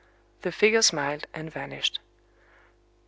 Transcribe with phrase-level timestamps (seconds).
[0.41, 1.99] The figure smiled and vanished.